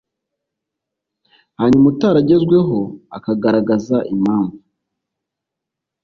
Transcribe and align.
hanyuma 1.57 1.85
utaragezweho 1.93 2.77
akagaragaza 3.17 3.97
impamvu 4.13 4.57